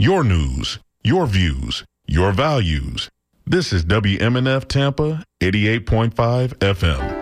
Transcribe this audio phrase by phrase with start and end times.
[0.00, 3.10] your news, your views, your values.
[3.44, 7.17] This is WMNF Tampa 88.5 FM.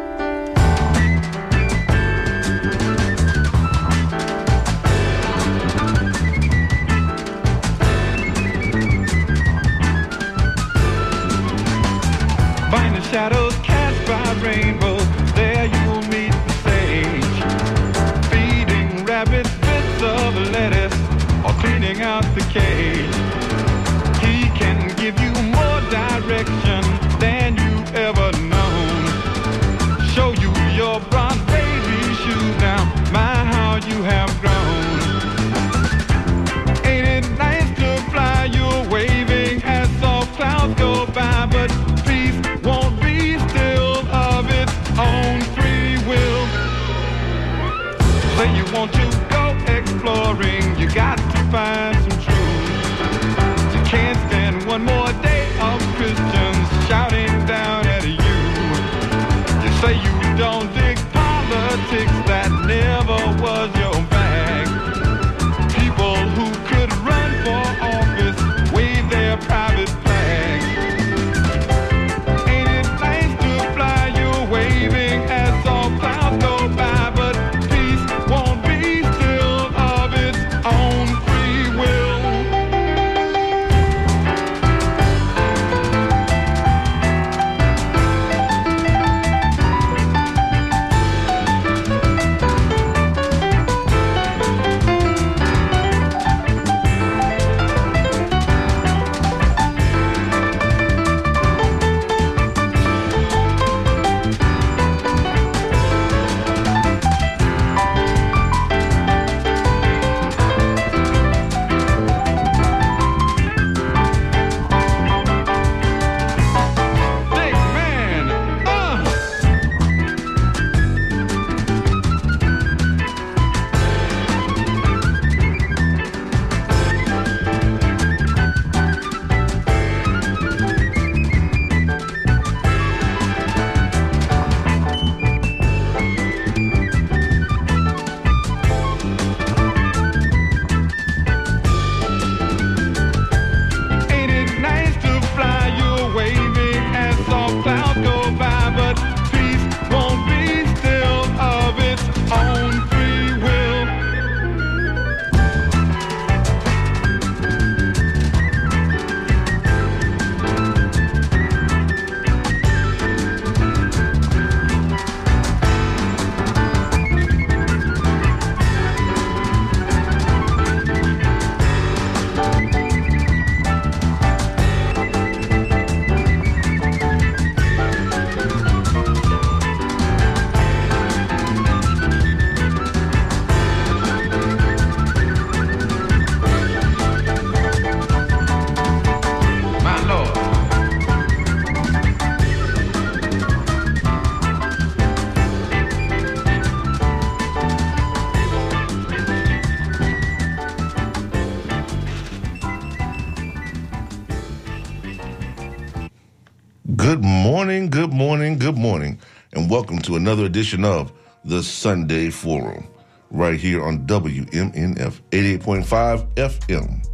[208.66, 209.16] Good morning,
[209.52, 211.12] and welcome to another edition of
[211.44, 212.84] the Sunday Forum,
[213.30, 217.06] right here on WMNF 88.5 FM,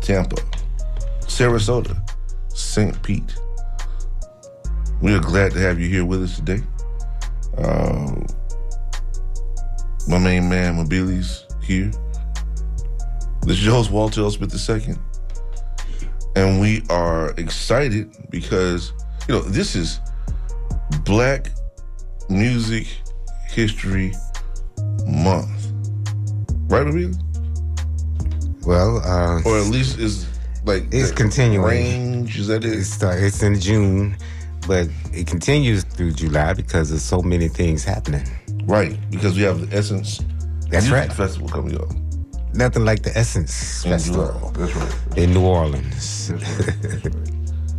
[0.00, 0.36] Tampa,
[1.22, 2.00] Sarasota,
[2.50, 3.02] St.
[3.02, 3.34] Pete.
[5.02, 6.62] We are glad to have you here with us today.
[7.58, 8.14] Uh,
[10.06, 11.90] my main man, Mobiles, here.
[13.42, 14.30] This is your host, Walter L.
[14.30, 14.94] Smith II
[16.36, 18.92] and we are excited because
[19.26, 19.98] you know this is
[21.04, 21.50] Black
[22.28, 22.86] Music
[23.48, 24.12] History
[25.06, 25.72] Month,
[26.68, 27.12] right, Amelia?
[28.64, 30.26] Well, uh, Or at least is
[30.64, 31.62] like It's continuing.
[31.64, 32.72] Range is that it?
[32.78, 34.16] it start, it's in June,
[34.66, 38.24] but it continues through July because there's so many things happening.
[38.66, 40.18] right because we have the Essence
[40.70, 41.12] That's Music right.
[41.12, 41.88] Festival coming up
[42.52, 44.66] Nothing like the Essence in Festival July.
[44.66, 45.18] That's right.
[45.18, 46.32] in New Orleans.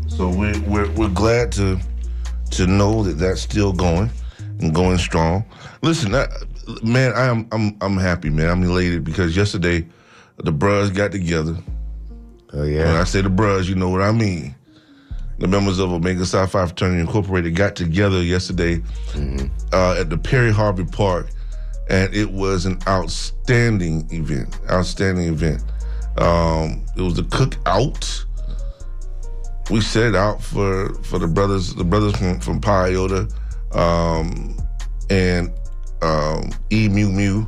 [0.07, 1.79] So we're, we're we're glad to
[2.51, 4.09] to know that that's still going
[4.59, 5.43] and going strong.
[5.81, 6.27] Listen, I,
[6.83, 8.49] man, I am I'm I'm happy, man.
[8.49, 9.87] I'm elated because yesterday
[10.37, 11.57] the bros got together.
[12.53, 12.85] Oh yeah.
[12.85, 14.55] When I say the bros, you know what I mean.
[15.39, 18.81] The members of Omega Psi Phi Fraternity Incorporated got together yesterday
[19.73, 21.29] uh, at the Perry Harbor Park,
[21.89, 24.59] and it was an outstanding event.
[24.69, 25.63] Outstanding event.
[26.17, 28.25] Um, it was the cookout.
[29.69, 33.27] We set out for for the brothers, the brothers from from Pi Iota,
[33.73, 34.57] um,
[35.09, 35.51] and
[36.01, 37.47] um, E Mew Mew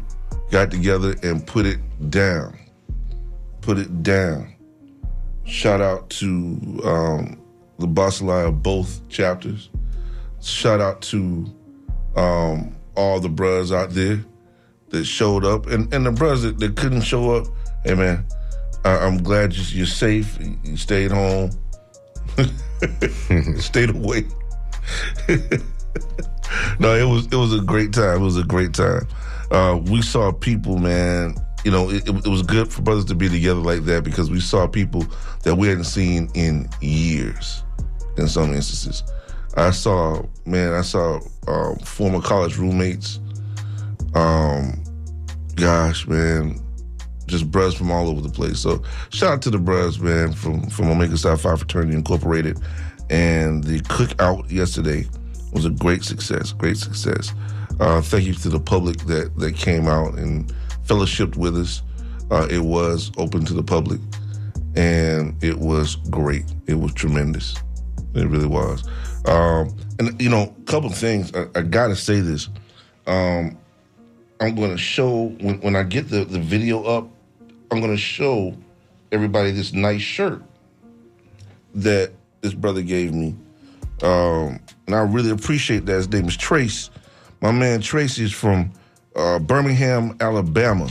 [0.52, 1.80] got together and put it
[2.10, 2.58] down.
[3.62, 4.54] Put it down.
[5.46, 6.26] Shout out to
[6.86, 7.42] um,
[7.80, 9.70] the Basilei of both chapters.
[10.42, 11.46] Shout out to
[12.16, 14.24] um, all the bros out there
[14.90, 17.48] that showed up, and, and the bros that, that couldn't show up.
[17.84, 18.26] Hey man,
[18.86, 20.38] I, I'm glad you, you're safe.
[20.64, 21.52] You stayed home,
[23.60, 24.26] stayed away.
[26.80, 28.22] no, it was it was a great time.
[28.22, 29.08] It was a great time.
[29.52, 31.36] Uh, we saw people, man.
[31.64, 34.42] You know, it, it was good for brothers to be together like that because we
[34.42, 35.06] saw people
[35.44, 37.64] that we hadn't seen in years.
[38.18, 39.04] In some instances,
[39.56, 43.20] I saw, man, I saw um, former college roommates.
[44.14, 44.84] Um,
[45.56, 46.60] gosh, man,
[47.28, 48.60] just bros from all over the place.
[48.60, 52.60] So shout out to the bros, man, from from Omega Psi Phi Fraternity Incorporated,
[53.10, 55.06] and the cookout yesterday
[55.52, 56.54] was a great success.
[56.54, 57.34] Great success.
[57.80, 60.54] Uh, thank you to the public that that came out and
[60.86, 61.82] fellowshipped with us.
[62.32, 64.00] Uh, it was open to the public,
[64.76, 66.46] and it was great.
[66.68, 67.56] It was tremendous.
[68.16, 68.88] It really was.
[69.26, 71.32] Um, and you know, a couple things.
[71.34, 72.50] I, I gotta say this.
[73.08, 73.58] Um,
[74.44, 77.10] I'm going to show when, when I get the, the video up.
[77.74, 78.56] I'm going to show
[79.12, 80.44] everybody this nice shirt
[81.74, 82.12] that
[82.42, 83.36] this brother gave me,
[84.04, 85.94] um, and I really appreciate that.
[85.94, 86.92] His name is Trace.
[87.42, 88.72] My man Trace is from
[89.16, 90.88] uh, Birmingham, Alabama,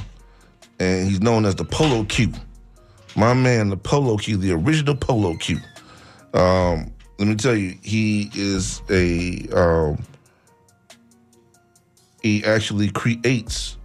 [0.81, 2.33] and he's known as the Polo Q.
[3.15, 5.59] My man, the Polo Q, the original Polo Q.
[6.35, 10.03] Um, let me tell you, he is a um,
[12.25, 13.77] he actually creates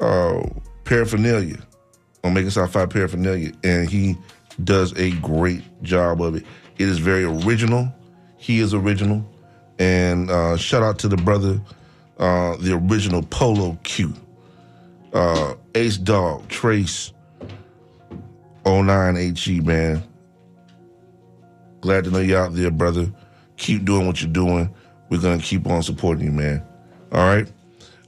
[0.00, 0.42] uh,
[0.82, 1.58] paraphernalia,
[2.24, 4.16] Omega Psi Phi paraphernalia, and he
[4.64, 6.44] does a great job of it.
[6.78, 7.92] It is very original.
[8.36, 9.24] He is original,
[9.78, 11.60] and uh, shout out to the brother,
[12.18, 14.12] uh, the original Polo Q,
[15.12, 17.12] uh, Ace Dog, Trace,
[18.64, 20.02] 09HE, man.
[21.80, 23.10] Glad to know you out there, brother.
[23.56, 24.68] Keep doing what you're doing.
[25.08, 26.62] We're gonna keep on supporting you, man.
[27.12, 27.50] All right.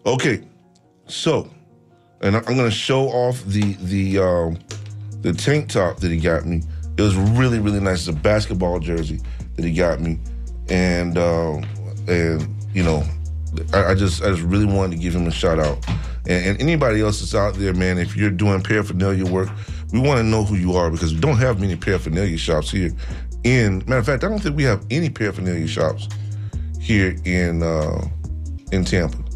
[0.04, 0.42] Okay.
[1.06, 1.48] So,
[2.20, 4.58] and I'm gonna show off the the um,
[5.22, 6.62] the tank top that he got me.
[6.96, 8.06] It was really really nice.
[8.06, 9.20] It's a basketball jersey
[9.56, 10.18] that he got me,
[10.68, 11.64] and um,
[12.08, 13.02] and you know,
[13.72, 15.84] I, I just I just really wanted to give him a shout out.
[16.26, 19.48] And, and anybody else that's out there, man, if you're doing paraphernalia work,
[19.92, 22.90] we want to know who you are because we don't have many paraphernalia shops here.
[23.44, 26.08] In matter of fact, I don't think we have any paraphernalia shops
[26.80, 28.06] here in uh,
[28.72, 29.27] in Tampa.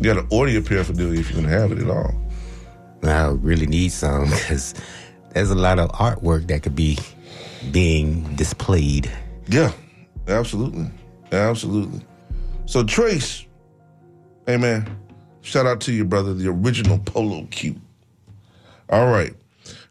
[0.00, 2.14] You got to order your paraphernalia if you're gonna have it at all.
[3.02, 4.74] I really need some because
[5.34, 6.98] there's a lot of artwork that could be
[7.70, 9.10] being displayed.
[9.48, 9.72] Yeah,
[10.26, 10.90] absolutely,
[11.32, 12.00] absolutely.
[12.64, 13.44] So Trace,
[14.46, 14.88] hey man,
[15.42, 17.78] shout out to you, brother, the original Polo Q.
[18.88, 19.34] All right,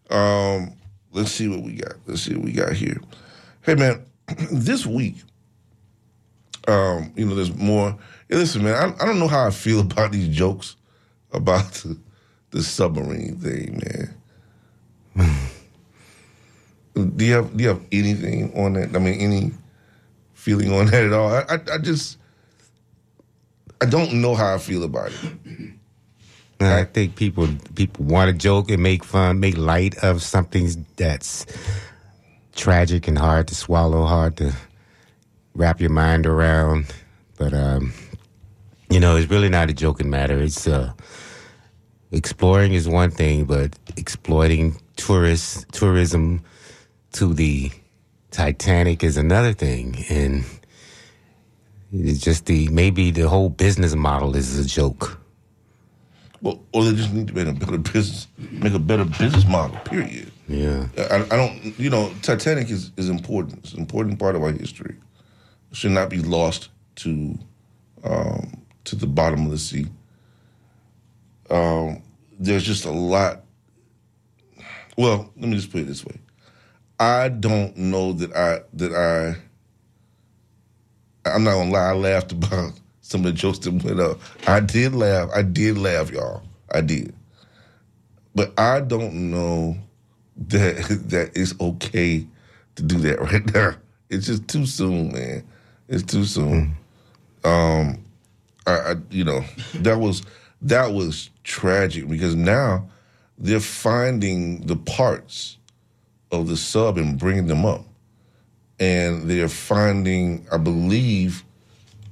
[0.09, 0.73] um,
[1.11, 1.93] let's see what we got.
[2.07, 2.99] Let's see what we got here.
[3.61, 4.03] Hey man,
[4.51, 5.17] this week,
[6.67, 7.95] um, you know, there's more.
[8.29, 10.75] Hey, listen, man, I, I don't know how I feel about these jokes
[11.31, 11.97] about the,
[12.51, 13.81] the submarine thing,
[15.15, 15.39] man.
[17.15, 18.95] do you have do you have anything on that?
[18.95, 19.51] I mean, any
[20.33, 21.33] feeling on that at all?
[21.33, 22.17] I, I, I just
[23.81, 25.73] I don't know how I feel about it.
[26.61, 31.45] I think people people want to joke and make fun, make light of something that's
[32.55, 34.53] tragic and hard to swallow, hard to
[35.55, 36.93] wrap your mind around.
[37.37, 37.93] But um,
[38.89, 40.39] you know, it's really not a joking matter.
[40.39, 40.93] It's uh,
[42.11, 46.41] exploring is one thing, but exploiting tourist tourism
[47.13, 47.71] to the
[48.31, 50.45] Titanic is another thing, and
[51.91, 55.19] it's just the maybe the whole business model is a joke.
[56.41, 59.77] Well, or they just need to make a better business, make a better business model.
[59.81, 60.31] Period.
[60.47, 60.87] Yeah.
[60.97, 63.59] I, I don't, you know, Titanic is, is important.
[63.59, 64.95] It's an important part of our history.
[65.71, 67.37] It should not be lost to
[68.03, 69.87] um, to the bottom of the sea.
[71.49, 72.03] Um,
[72.39, 73.43] there's just a lot.
[74.97, 76.19] Well, let me just put it this way:
[76.99, 79.35] I don't know that I that I.
[81.29, 81.89] I'm not gonna lie.
[81.89, 84.19] I laughed about some of the jokes that went up.
[84.47, 85.29] I did laugh.
[85.35, 86.43] I did laugh, y'all.
[86.71, 87.13] I did.
[88.35, 89.77] But I don't know
[90.47, 90.75] that
[91.09, 92.25] that it's okay
[92.75, 93.75] to do that right now.
[94.09, 95.43] It's just too soon, man.
[95.87, 96.75] It's too soon.
[97.43, 98.03] Um,
[98.67, 99.43] I, I, you know,
[99.75, 100.23] that was
[100.61, 102.89] that was tragic because now
[103.37, 105.57] they're finding the parts
[106.31, 107.85] of the sub and bringing them up,
[108.79, 111.43] and they're finding, I believe,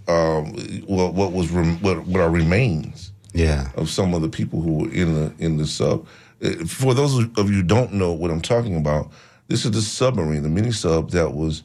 [0.08, 0.54] um,
[0.88, 3.70] what what was rem- what what are remains Yeah.
[3.76, 6.08] of some of the people who were in the in the sub.
[6.44, 9.12] Uh, For those of you who don't know what I'm talking about,
[9.48, 11.64] this is the submarine, the mini sub that was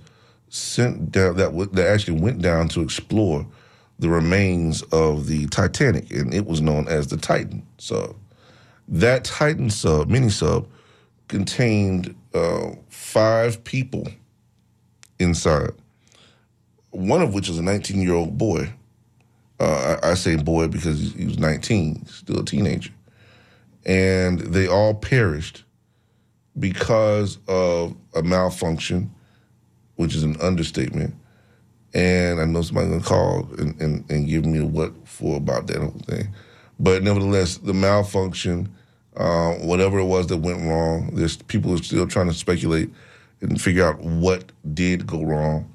[0.48, 3.46] sent down that w- that actually went down to explore
[4.02, 8.16] the remains of the Titanic, and it was known as the Titan sub.
[8.88, 10.66] That Titan sub, mini sub,
[11.28, 14.09] contained uh, five people
[15.21, 15.71] inside.
[16.90, 18.73] One of which was a 19 year old boy.
[19.61, 22.90] Uh, I, I say boy because he- he was 19, still a teenager.
[23.87, 25.62] And they all perished
[26.59, 29.12] because of a malfunction,
[29.94, 31.14] which is an understatement.
[31.94, 35.78] And I know somebody's gonna call and, and, and give me what for about that
[35.78, 36.34] whole thing.
[36.80, 38.75] But nevertheless, the malfunction,
[39.16, 42.90] uh, whatever it was that went wrong, there's people are still trying to speculate
[43.40, 45.70] and figure out what did go wrong.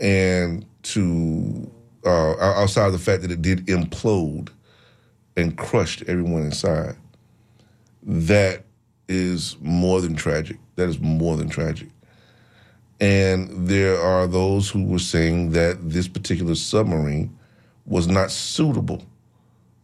[0.00, 1.70] And to
[2.04, 4.48] uh, outside of the fact that it did implode
[5.36, 6.96] and crushed everyone inside,
[8.02, 8.64] that
[9.08, 10.58] is more than tragic.
[10.76, 11.88] That is more than tragic.
[13.00, 17.36] And there are those who were saying that this particular submarine
[17.84, 19.02] was not suitable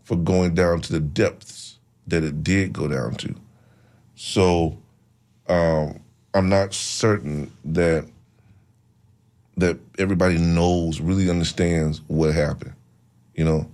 [0.04, 3.35] for going down to the depths that it did go down to.
[4.16, 4.78] So
[5.49, 6.00] um,
[6.35, 8.07] I'm not certain that
[9.59, 12.73] that everybody knows, really understands what happened,
[13.35, 13.71] you know.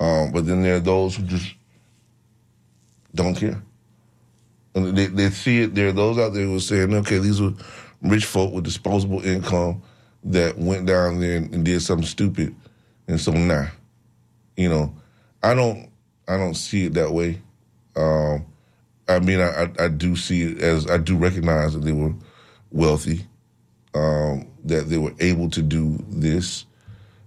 [0.00, 1.54] Um, but then there are those who just
[3.14, 3.62] don't care.
[4.74, 5.74] And they, they see it.
[5.74, 7.52] There are those out there who are saying, okay, these were
[8.02, 9.82] rich folk with disposable income
[10.24, 12.54] that went down there and, and did something stupid.
[13.08, 13.68] And so now,
[14.56, 14.94] you know,
[15.42, 15.90] I don't
[16.28, 17.40] I don't see it that way.
[17.96, 18.46] Um,
[19.08, 22.14] I mean, I, I, I do see it as I do recognize that they were
[22.70, 23.26] wealthy,
[23.94, 26.66] um, that they were able to do this.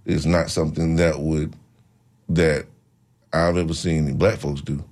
[0.06, 1.54] It's not something that would
[2.30, 2.66] that
[3.32, 4.82] I've ever seen black folks do.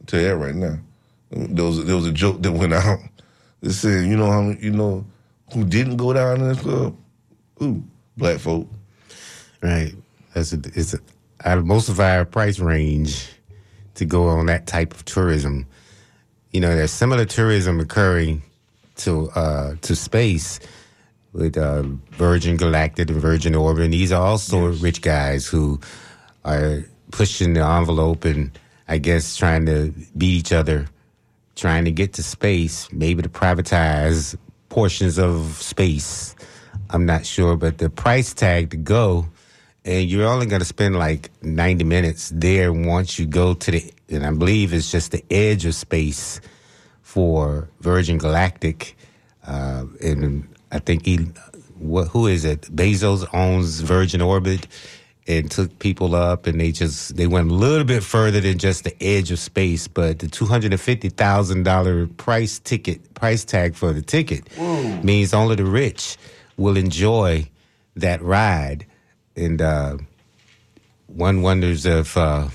[0.00, 0.78] I'll tell you that right now.
[1.30, 2.98] There was there was a joke that went out.
[3.60, 5.04] They said, you know how many, you know
[5.52, 6.96] who didn't go down in this club?
[7.58, 7.82] Who?
[8.16, 8.66] Black folk.
[9.62, 9.94] Right.
[10.34, 10.98] That's a, it's a,
[11.44, 13.28] out of most of our price range
[13.94, 15.66] to go on that type of tourism.
[16.52, 18.42] You know, there's similar tourism occurring
[18.96, 20.60] to uh, to space
[21.32, 23.84] with uh, Virgin Galactic and Virgin Orbit.
[23.84, 25.80] And these are also rich guys who
[26.44, 28.50] are pushing the envelope and
[28.88, 30.88] I guess trying to beat each other,
[31.60, 34.36] trying to get to space, maybe to privatize
[34.70, 36.34] portions of space.
[36.88, 39.26] I'm not sure, but the price tag to go,
[39.84, 43.92] and you're only going to spend like 90 minutes there once you go to the,
[44.08, 46.40] and I believe it's just the edge of space
[47.02, 48.96] for Virgin Galactic.
[49.46, 51.16] Uh, and I think he,
[51.78, 52.62] what, who is it?
[52.74, 54.66] Bezos owns Virgin Orbit
[55.30, 58.84] and took people up and they just they went a little bit further than just
[58.84, 64.42] the edge of space but the $250000 price ticket price tag for the ticket
[65.04, 66.16] means only the rich
[66.56, 67.48] will enjoy
[67.96, 68.86] that ride.
[69.36, 69.98] And uh,
[71.06, 72.48] one wonders if uh,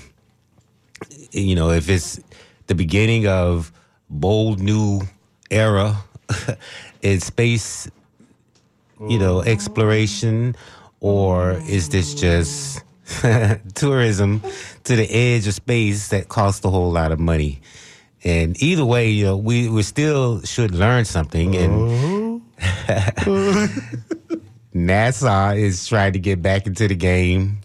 [1.32, 2.20] you know if it's
[2.66, 3.72] the beginning of
[4.08, 5.02] bold new
[5.50, 5.96] era
[7.02, 7.88] in space
[9.08, 10.56] you know exploration
[11.00, 12.82] or is this just
[13.74, 14.40] tourism
[14.84, 17.60] to the edge of space that costs a whole lot of money
[18.24, 22.42] and either way you know we, we still should learn something and
[24.74, 27.58] nasa is trying to get back into the game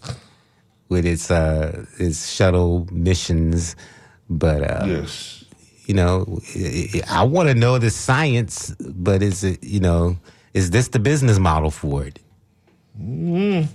[0.88, 3.76] with its uh its shuttle missions
[4.30, 5.44] but uh Yes.
[5.86, 10.16] you know, I- I want to know the science, but is it, you know,
[10.54, 12.18] is this the business model for it?
[13.00, 13.68] Mm,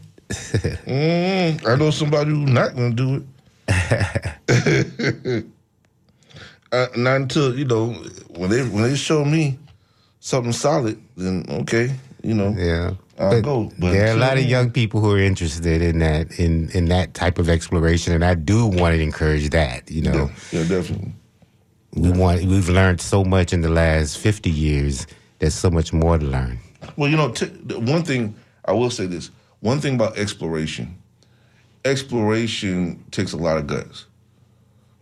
[1.68, 3.26] I know somebody who's not going to do
[3.68, 5.46] it.
[6.72, 7.94] uh, not until you know
[8.36, 9.58] when they when they show me
[10.20, 11.92] something solid, then okay,
[12.24, 12.54] you know.
[12.58, 12.94] Yeah.
[13.20, 13.72] I'll But go.
[13.80, 16.86] But there are a lot of young people who are interested in that in in
[16.90, 19.90] that type of exploration, and I do want to encourage that.
[19.90, 21.14] You know, Yeah, yeah, definitely.
[21.96, 25.08] we want we've learned so much in the last fifty years.
[25.40, 26.60] There's so much more to learn.
[26.96, 28.36] Well, you know, t- one thing
[28.68, 31.02] I will say this: one thing about exploration,
[31.86, 34.06] exploration takes a lot of guts.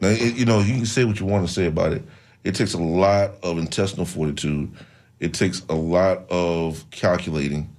[0.02, 2.04] Now, it, you know, you can say what you want to say about it.
[2.44, 4.72] It takes a lot of intestinal fortitude.
[5.20, 7.76] It takes a lot of calculating,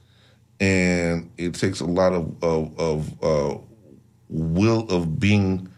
[0.59, 3.59] and it takes a lot of of, of uh,
[4.29, 5.69] will of being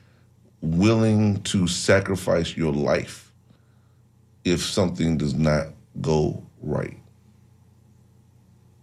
[0.60, 3.32] willing to sacrifice your life
[4.44, 5.68] if something does not
[6.00, 6.96] go right.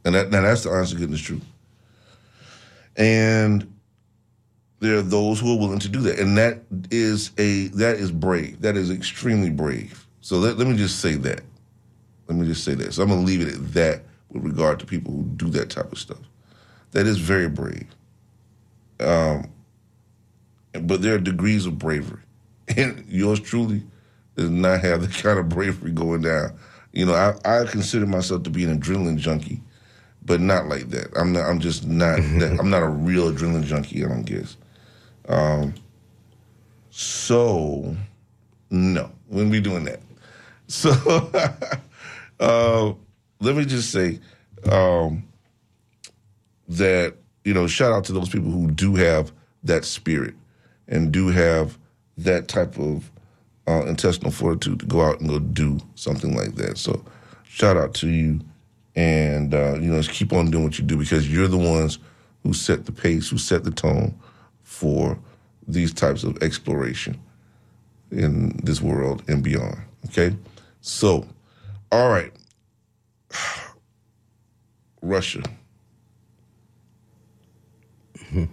[0.06, 1.44] And that, now that's the honest goodness truth.
[2.96, 3.74] And
[4.80, 8.12] there are those who are willing to do that, and that is a that is
[8.12, 8.62] brave.
[8.62, 10.06] That is extremely brave.
[10.22, 11.42] So let, let me just say that.
[12.28, 12.94] Let me just say that.
[12.94, 15.92] So I'm to leave it at that with regard to people who do that type
[15.92, 16.20] of stuff.
[16.92, 17.88] That is very brave.
[19.00, 19.50] Um,
[20.82, 22.22] but there are degrees of bravery,
[22.78, 23.84] and yours truly
[24.36, 26.58] does not have the kind of bravery going down.
[26.92, 29.62] You know, I, I consider myself to be an adrenaline junkie,
[30.26, 31.16] but not like that.
[31.16, 31.46] I'm not.
[31.46, 32.18] I'm just not.
[32.18, 34.04] that, I'm not a real adrenaline junkie.
[34.04, 34.58] I don't guess.
[35.28, 35.74] Um,
[36.90, 37.96] so,
[38.70, 40.00] no, we wouldn't be doing that.
[40.68, 40.90] So,
[42.40, 42.94] uh,
[43.40, 44.20] let me just say
[44.68, 45.24] um,
[46.68, 47.14] that
[47.44, 49.32] you know, shout out to those people who do have
[49.64, 50.34] that spirit
[50.88, 51.78] and do have
[52.18, 53.12] that type of
[53.68, 56.80] uh, intestinal fortitude to go out and go do something like that.
[56.80, 57.06] So,
[57.44, 58.42] shout out to you,
[58.96, 62.00] and uh, you know, just keep on doing what you do because you're the ones
[62.44, 64.18] who set the pace, who set the tone
[64.64, 65.18] for
[65.68, 67.20] these types of exploration
[68.12, 69.78] in this world and beyond.
[70.08, 70.36] Okay,
[70.82, 71.28] so,
[71.92, 72.32] all right,
[75.02, 75.42] Russia.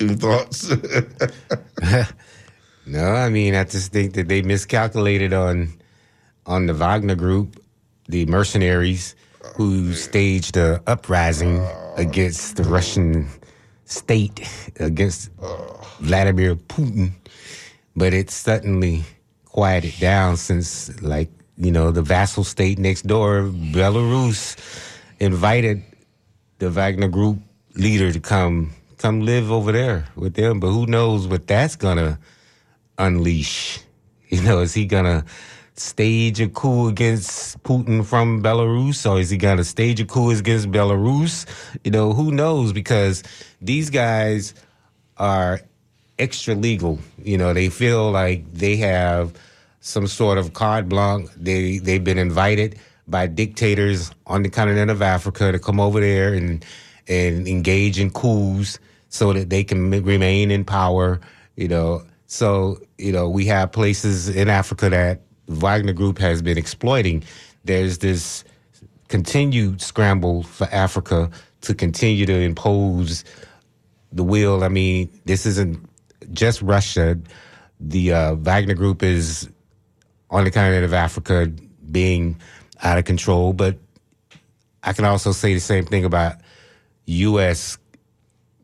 [0.00, 0.72] Any thoughts?
[2.88, 5.74] No, I mean I just think that they miscalculated on
[6.46, 7.62] on the Wagner group,
[8.08, 9.14] the mercenaries
[9.54, 11.64] who staged a uprising
[11.96, 13.28] against the Russian
[13.84, 14.48] state,
[14.80, 15.30] against
[16.00, 17.12] Vladimir Putin.
[17.96, 19.04] But it suddenly
[19.44, 24.56] quieted down since like, you know, the vassal state next door, Belarus,
[25.18, 25.82] invited
[26.58, 27.38] the Wagner group
[27.74, 30.60] leader to come come live over there with them.
[30.60, 32.18] But who knows what that's gonna
[32.98, 33.80] unleash?
[34.30, 35.24] You know, is he gonna
[35.78, 40.70] stage a coup against Putin from Belarus, or is he gonna stage a coup against
[40.70, 41.46] Belarus?
[41.84, 42.72] You know, who knows?
[42.72, 43.22] Because
[43.60, 44.54] these guys
[45.16, 45.60] are
[46.18, 46.98] extra legal.
[47.22, 49.32] You know, they feel like they have
[49.80, 51.28] some sort of carte blanche.
[51.36, 56.34] They they've been invited by dictators on the continent of Africa to come over there
[56.34, 56.64] and
[57.06, 61.20] and engage in coups so that they can remain in power.
[61.56, 66.58] You know, so you know we have places in Africa that Wagner Group has been
[66.58, 67.24] exploiting.
[67.64, 68.44] There's this
[69.08, 71.30] continued scramble for Africa
[71.62, 73.24] to continue to impose
[74.12, 74.62] the will.
[74.62, 75.88] I mean, this isn't
[76.32, 77.18] just Russia.
[77.80, 79.48] The uh, Wagner Group is
[80.30, 81.50] on the continent of Africa
[81.90, 82.38] being
[82.82, 83.78] out of control, but
[84.82, 86.36] I can also say the same thing about
[87.06, 87.78] U.S.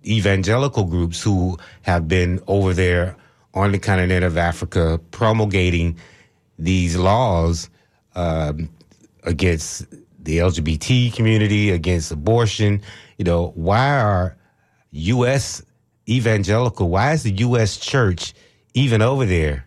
[0.07, 3.16] evangelical groups who have been over there
[3.55, 5.97] on the continent of Africa promulgating
[6.58, 7.68] these laws
[8.14, 8.68] um,
[9.24, 9.86] against
[10.18, 12.82] the LGBT community, against abortion.
[13.18, 14.36] You know, why are
[14.92, 15.62] U.S.
[16.08, 17.76] evangelical, why is the U.S.
[17.76, 18.34] church
[18.74, 19.66] even over there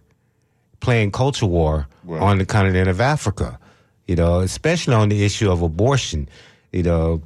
[0.80, 3.60] playing culture war on the continent of Africa?
[4.08, 6.30] You know, especially on the issue of abortion.
[6.72, 7.22] You know,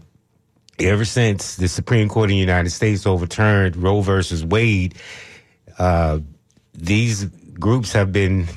[0.79, 4.95] ever since the Supreme Court of the United States overturned Roe versus Wade,
[5.77, 6.19] uh,
[6.73, 7.25] these
[7.59, 8.47] groups have been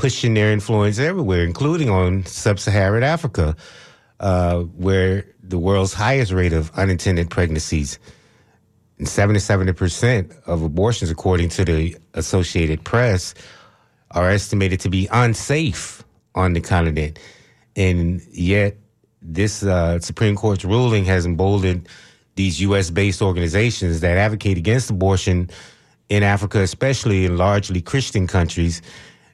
[0.00, 3.54] pushing their influence everywhere, including on sub-Saharan Africa,
[4.18, 7.98] uh, where the world's highest rate of unintended pregnancies.
[8.96, 13.34] And 77% of abortions, according to the Associated Press,
[14.12, 16.02] are estimated to be unsafe
[16.34, 17.18] on the continent.
[17.76, 18.78] And yet,
[19.20, 21.86] this uh, Supreme Court's ruling has emboldened
[22.36, 22.88] these U.S.
[22.88, 25.50] based organizations that advocate against abortion
[26.08, 28.80] in Africa, especially in largely Christian countries.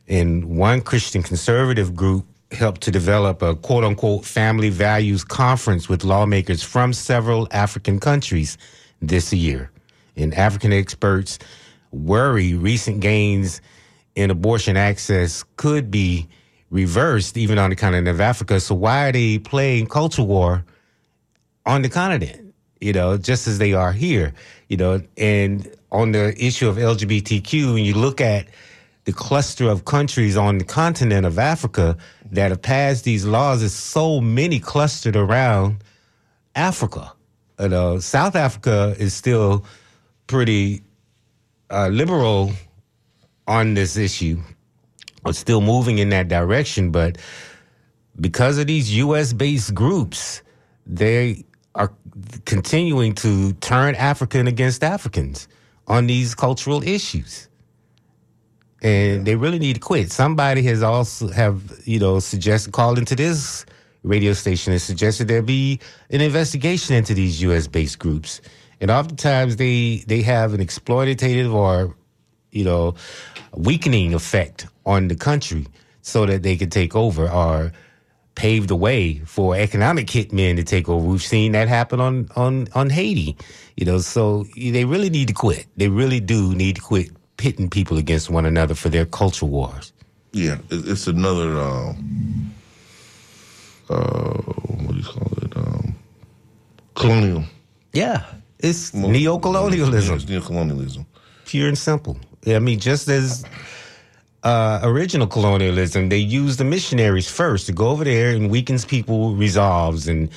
[0.09, 6.05] And one Christian conservative group helped to develop a quote unquote family values conference with
[6.05, 8.57] lawmakers from several African countries
[9.03, 9.71] this year.
[10.17, 11.39] And African experts
[11.91, 13.61] worry recent gains
[14.15, 16.29] in abortion access could be
[16.71, 18.61] reversed even on the continent of Africa.
[18.61, 20.65] So why are they playing culture war
[21.65, 22.55] on the continent?
[22.81, 24.35] You know, just as they are here.
[24.69, 28.47] You know, and on the issue of LGBTQ, when you look at
[29.07, 31.97] the cluster of countries on the continent of Africa
[32.31, 35.83] that have passed these laws, is so many clustered around
[36.55, 37.13] Africa.
[37.59, 39.65] You know, South Africa is still
[40.27, 40.83] pretty
[41.71, 42.53] uh, liberal
[43.47, 44.41] on this issue
[45.27, 47.19] are still moving in that direction, but
[48.21, 49.33] because of these U.S.
[49.33, 50.43] based groups,
[50.87, 51.93] they are
[52.45, 55.49] continuing to turn African against Africans
[55.89, 57.49] on these cultural issues.
[58.83, 60.13] And they really need to quit.
[60.13, 63.65] Somebody has also have you know suggested called into this
[64.03, 67.67] radio station and suggested there be an investigation into these U.S.
[67.67, 68.41] based groups,
[68.81, 71.97] and oftentimes they they have an exploitative or
[72.53, 72.95] you know
[73.55, 75.67] weakening effect on the country
[76.03, 77.73] so that they can take over or
[78.37, 81.05] pave the way for economic hitmen to take over.
[81.05, 83.37] We've seen that happen on on on Haiti,
[83.77, 83.99] you know.
[83.99, 85.67] So they really need to quit.
[85.77, 89.93] They really do need to quit pitting people against one another for their culture wars.
[90.33, 91.59] Yeah, it's another.
[91.61, 92.53] Um,
[93.89, 95.57] uh, what do you call it?
[95.57, 95.95] Um,
[96.95, 97.45] colonial.
[97.93, 98.25] Yeah,
[98.59, 101.07] it's Yeah, neo-colonialism, it's neocolonialism.
[101.47, 102.17] pure and simple.
[102.47, 103.45] I mean, just as
[104.43, 109.35] uh, original colonialism, they used the missionaries first to go over there and weakens people
[109.35, 110.29] resolves and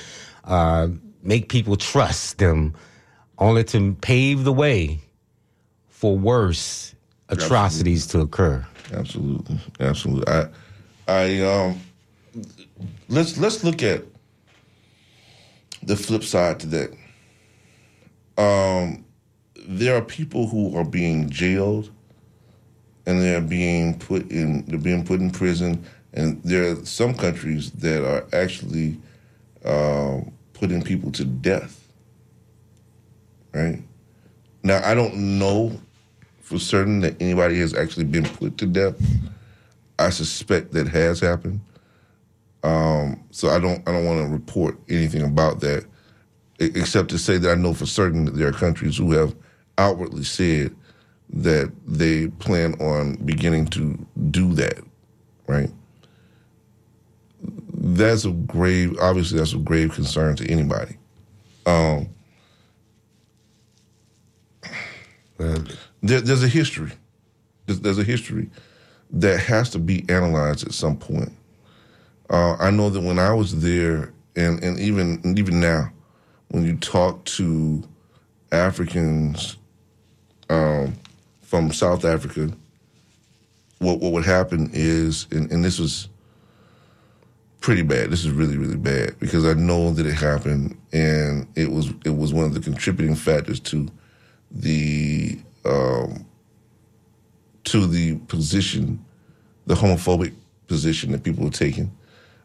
[0.44, 0.88] uh,
[1.22, 2.74] make people trust them,
[3.38, 5.00] only to pave the way
[6.00, 6.94] for worse
[7.28, 8.66] atrocities to occur.
[8.94, 10.26] Absolutely, absolutely.
[10.32, 10.48] I,
[11.06, 11.80] I um,
[13.10, 14.04] let's let's look at
[15.82, 16.94] the flip side to that.
[18.38, 19.04] Um,
[19.68, 21.90] there are people who are being jailed,
[23.04, 25.84] and they're being put in they're being put in prison,
[26.14, 28.98] and there are some countries that are actually
[29.66, 31.76] um, putting people to death.
[33.52, 33.82] Right
[34.62, 35.78] now, I don't know
[36.50, 39.00] for certain that anybody has actually been put to death.
[40.00, 41.60] I suspect that has happened.
[42.64, 45.86] Um, so I don't I don't want to report anything about that,
[46.58, 49.32] except to say that I know for certain that there are countries who have
[49.78, 50.74] outwardly said
[51.32, 53.96] that they plan on beginning to
[54.32, 54.82] do that.
[55.46, 55.70] Right.
[57.72, 58.98] That's a grave.
[59.00, 60.96] Obviously, that's a grave concern to anybody.
[61.64, 62.08] Um,
[66.02, 66.92] there, there's a history.
[67.66, 68.50] There's, there's a history
[69.12, 71.32] that has to be analyzed at some point.
[72.28, 75.92] Uh, I know that when I was there, and, and even and even now,
[76.48, 77.82] when you talk to
[78.52, 79.56] Africans
[80.48, 80.94] um,
[81.42, 82.50] from South Africa,
[83.78, 86.08] what what would happen is, and, and this was
[87.60, 88.10] pretty bad.
[88.10, 92.16] This is really really bad because I know that it happened, and it was it
[92.16, 93.88] was one of the contributing factors to
[94.52, 96.26] the um,
[97.64, 99.04] to the position,
[99.66, 100.34] the homophobic
[100.66, 101.90] position that people were taking,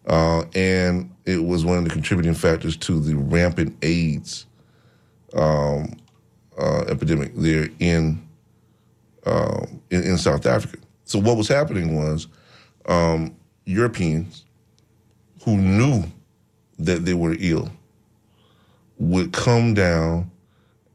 [0.08, 4.46] uh, and it was one of the contributing factors to the rampant AIDS
[5.34, 5.96] um,
[6.58, 8.22] uh, epidemic there in,
[9.26, 10.78] um in in South Africa.
[11.06, 12.28] So what was happening was
[12.88, 14.46] um, Europeans
[15.44, 16.04] who knew
[16.80, 17.70] that they were ill
[18.98, 20.32] would come down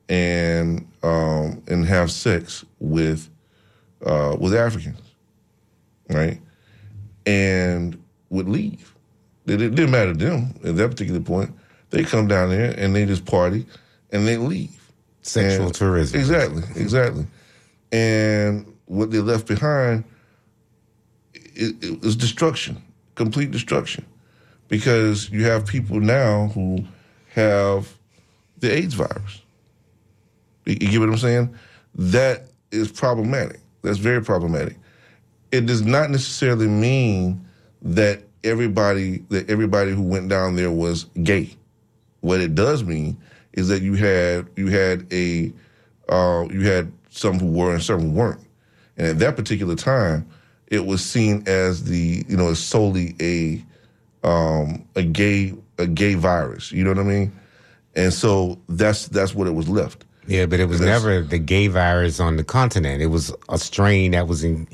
[0.09, 3.29] and um, and have sex with
[4.05, 5.01] uh, with Africans,
[6.09, 6.41] right?
[7.27, 8.95] And would leave.
[9.47, 11.51] It, it didn't matter to them at that particular point.
[11.91, 13.67] They come down there and they just party
[14.11, 14.77] and they leave.
[15.23, 16.19] Sexual And- tourism.
[16.21, 17.27] Exactly, exactly.
[17.93, 20.05] And what they left behind
[21.35, 22.83] it, it was destruction,
[23.17, 24.07] complete destruction,
[24.69, 26.85] because you have people now who
[27.35, 27.93] have
[28.59, 29.43] the AIDS virus.
[30.67, 31.55] You, get what I'm saying?
[31.95, 33.61] That is problematic.
[33.83, 34.77] That's very problematic.
[35.53, 37.45] It does not necessarily mean
[37.83, 41.57] that everybody that everybody who went down there was gay.
[42.21, 43.17] What it does mean
[43.55, 45.53] is that you had you had a
[46.09, 48.41] uh, you had some who were and some who weren't,
[48.97, 50.29] and at that particular time,
[50.69, 53.65] it was seen as the you know as solely a
[54.27, 56.71] um, a gay a gay virus.
[56.71, 57.33] You know what I mean?
[57.97, 60.05] And so that's that's what it was left.
[60.31, 63.03] Yeah, but it was never the gay virus on the continent.
[63.03, 64.69] It was a strain that was in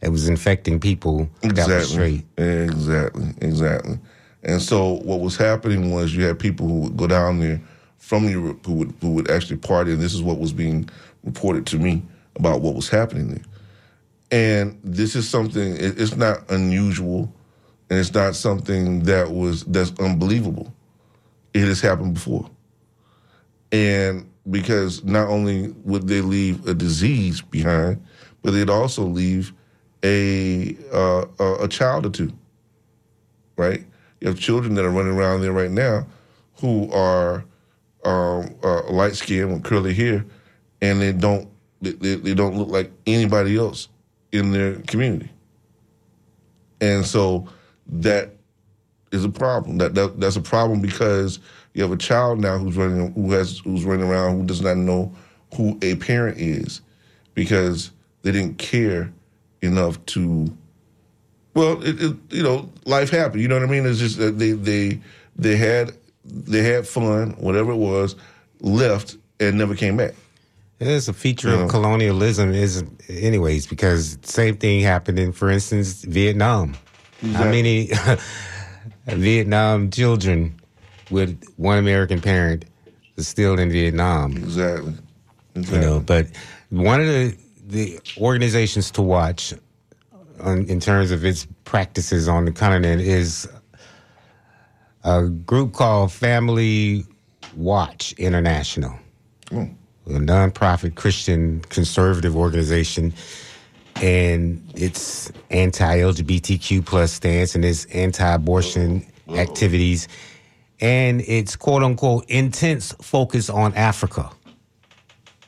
[0.00, 2.24] that was infecting people that was straight.
[2.36, 4.00] Exactly, exactly.
[4.42, 7.60] And so what was happening was you had people who would go down there
[7.98, 10.90] from Europe who would who would actually party, and this is what was being
[11.22, 12.02] reported to me
[12.34, 13.44] about what was happening there.
[14.32, 17.32] And this is something it, it's not unusual,
[17.90, 20.74] and it's not something that was that's unbelievable.
[21.54, 22.50] It has happened before.
[23.70, 28.04] And because not only would they leave a disease behind,
[28.42, 29.52] but they'd also leave
[30.04, 32.32] a uh, a, child or two.
[33.56, 33.84] Right?
[34.20, 36.06] You have children that are running around there right now
[36.60, 37.44] who are
[38.04, 40.24] um, uh, light skinned with curly hair,
[40.80, 41.48] and they don't
[41.80, 43.88] they, they don't look like anybody else
[44.32, 45.30] in their community.
[46.80, 47.48] And so
[47.86, 48.30] that
[49.12, 49.78] is a problem.
[49.78, 51.38] That, that that's a problem because
[51.76, 54.78] you have a child now who's running who has who's running around who does not
[54.78, 55.14] know
[55.54, 56.80] who a parent is
[57.34, 57.90] because
[58.22, 59.12] they didn't care
[59.60, 60.50] enough to.
[61.52, 63.42] Well, it, it, you know, life happened.
[63.42, 63.84] You know what I mean?
[63.84, 65.00] It's just that they they
[65.36, 65.92] they had
[66.24, 68.16] they had fun, whatever it was,
[68.60, 70.14] left and never came back.
[70.80, 71.64] It's a feature Yeah.
[71.64, 76.74] of colonialism, is anyways, because same thing happened in, for instance, Vietnam.
[77.32, 77.90] How many
[79.06, 80.58] Vietnam children
[81.10, 82.64] with one American parent
[83.16, 84.36] is still in Vietnam?
[84.36, 84.94] Exactly.
[85.54, 86.26] You know, but
[86.70, 89.54] one of the the organizations to watch
[90.40, 93.48] on, in terms of its practices on the continent is
[95.02, 97.04] a group called Family
[97.56, 98.96] Watch International
[99.52, 99.68] Oh,
[100.06, 103.14] a nonprofit Christian conservative organization,
[103.96, 110.08] and its anti-LGBTQ plus stance and its anti-abortion activities,
[110.80, 114.30] and its quote unquote intense focus on Africa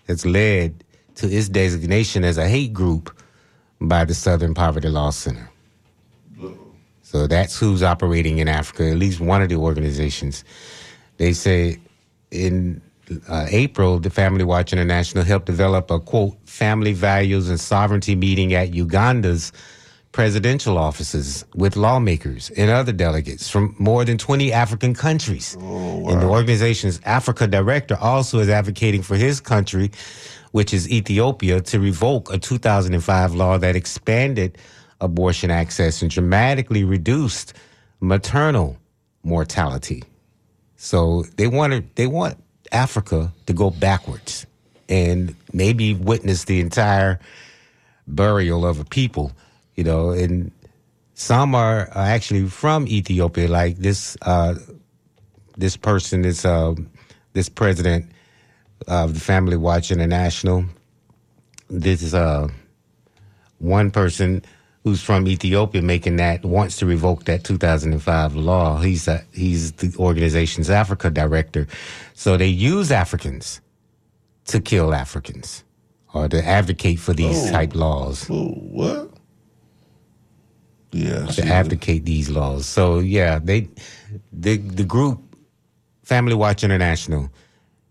[0.07, 0.85] has led
[1.17, 3.15] to its designation as a hate group
[3.81, 5.51] by the Southern Poverty Law Center.
[7.03, 10.45] So that's who's operating in Africa, at least one of the organizations.
[11.17, 11.79] They say
[12.31, 12.83] in
[13.29, 18.53] uh, April, the Family Watch International helped develop a quote, family values and sovereignty meeting
[18.53, 19.53] at Uganda's
[20.19, 25.57] presidential offices with lawmakers and other delegates from more than 20 African countries.
[25.61, 29.93] Oh, and the organization's Africa director also is advocating for his country,
[30.51, 34.59] which is Ethiopia, to revoke a 2005 law that expanded
[35.01, 37.55] abortion access and dramatically reduced
[38.01, 38.77] maternal
[39.23, 40.03] mortality.
[40.75, 44.47] So they wanted they want Africa to go backwards
[44.89, 47.21] and maybe witness the entire
[48.09, 49.31] burial of a people,
[49.79, 50.51] you know, and
[51.15, 54.55] some are, are actually from Ethiopia, like this uh,
[55.57, 56.75] this person is uh,
[57.33, 58.11] this president
[58.89, 60.65] of the Family Watch International.
[61.71, 62.49] This is uh,
[63.59, 64.43] one person
[64.83, 68.81] who's from Ethiopia making that wants to revoke that 2005 law.
[68.81, 71.69] He's a, he's the organization's Africa director.
[72.15, 73.61] So they use Africans
[74.47, 75.63] to kill Africans
[76.15, 77.53] or to advocate for these Oh.
[77.53, 78.27] type laws.
[78.31, 79.11] oh what?
[80.91, 81.27] Yeah.
[81.27, 82.67] to advocate these laws.
[82.67, 83.69] So yeah, they
[84.33, 85.21] the the group
[86.03, 87.31] Family Watch International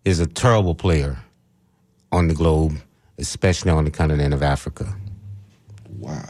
[0.04, 1.20] is a terrible player
[2.12, 2.78] on the globe,
[3.20, 4.96] especially on the continent of Africa.
[6.00, 6.24] Wow.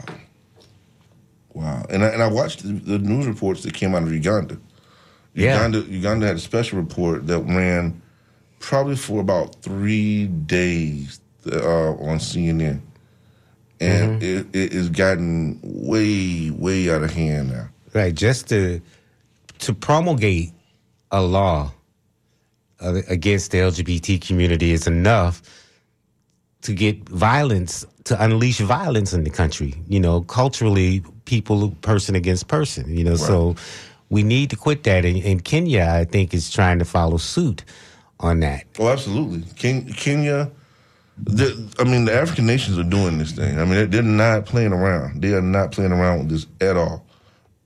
[1.54, 1.86] Wow.
[1.88, 4.58] And I, and I watched the, the news reports that came out of Uganda.
[5.34, 5.54] Yeah.
[5.54, 8.02] Uganda Uganda had a special report that ran
[8.60, 12.80] probably for about three days uh, on CNN.
[13.80, 14.50] And mm-hmm.
[14.54, 17.68] it, it has gotten way, way out of hand now.
[17.94, 18.80] Right, just to
[19.60, 20.52] to promulgate
[21.10, 21.72] a law
[22.80, 25.42] against the LGBT community is enough
[26.62, 29.74] to get violence to unleash violence in the country.
[29.88, 32.96] You know, culturally, people person against person.
[32.96, 33.56] You know, so
[34.10, 35.04] we need to quit that.
[35.04, 37.64] And, and Kenya, I think, is trying to follow suit
[38.20, 38.64] on that.
[38.78, 39.42] Oh, absolutely.
[39.56, 40.50] Ken, Kenya,
[41.24, 43.58] the, I mean, the African nations are doing this thing.
[43.58, 45.22] I mean, they're, not playing around.
[45.22, 47.04] They are not playing around with this at all.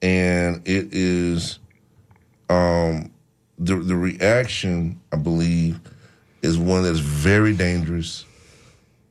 [0.01, 1.59] And it is,
[2.49, 3.13] um,
[3.59, 5.81] the the reaction, I believe,
[6.43, 8.25] is one that's very dangerous,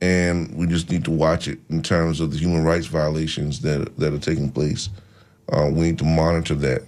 [0.02, 3.96] and we just need to watch it in terms of the human rights violations that
[3.96, 4.90] that are taking place.
[5.50, 6.82] Uh, we need to monitor that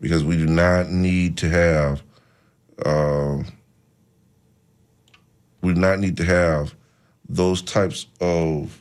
[0.00, 2.02] because we do not need to have.
[2.84, 3.42] Uh,
[5.62, 6.74] we do not need to have
[7.28, 8.80] those types of,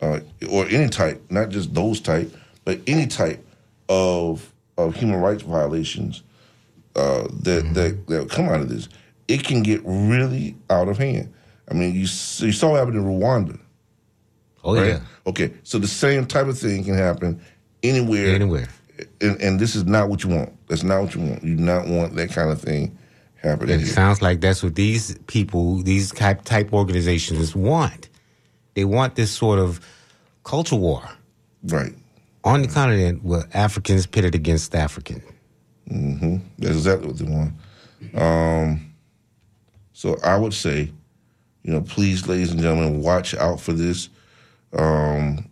[0.00, 3.44] uh, or any type, not just those type, but any type
[3.88, 6.22] of of human rights violations
[6.96, 8.88] uh, that that that come out of this.
[9.28, 11.32] It can get really out of hand.
[11.70, 12.06] I mean, you you
[12.52, 13.58] saw what happened in Rwanda,
[14.64, 14.86] Oh right?
[14.88, 17.40] yeah, Okay, so the same type of thing can happen
[17.82, 18.34] anywhere.
[18.34, 18.68] anywhere.
[19.22, 20.52] And, and this is not what you want.
[20.68, 21.42] That's not what you want.
[21.42, 22.98] You do not want that kind of thing
[23.42, 23.76] happening.
[23.76, 23.88] It here.
[23.94, 28.08] sounds like that's what these people, these type type organizations want.
[28.74, 29.80] They want this sort of
[30.44, 31.02] culture war
[31.64, 31.92] Right.
[32.44, 35.22] on the continent where Africans pitted against African.
[35.90, 36.36] Mm-hmm.
[36.58, 37.52] That's exactly what they want.
[38.14, 38.94] Um,
[39.92, 40.90] so I would say,
[41.62, 44.08] you know, please, ladies and gentlemen, watch out for this,
[44.72, 45.46] um,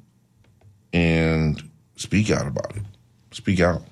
[0.92, 1.62] and
[1.96, 2.82] speak out about it.
[3.32, 3.82] Speak out.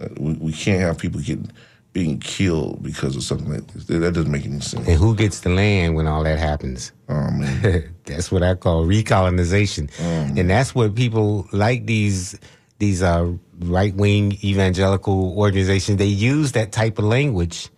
[0.00, 1.50] Uh, we, we can't have people getting
[1.92, 3.84] being killed because of something like this.
[3.86, 4.86] That, doesn't make any sense.
[4.86, 6.92] And who gets the land when all that happens?
[7.08, 12.38] Oh man, that's what I call recolonization, and that's what people like these
[12.78, 15.98] these uh, right wing evangelical organizations.
[15.98, 17.68] They use that type of language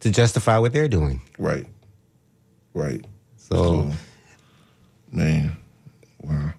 [0.00, 1.22] to justify what they're doing.
[1.38, 1.66] right,
[2.74, 3.04] right.
[3.36, 3.90] So
[5.12, 5.56] Man,
[6.22, 6.52] wow.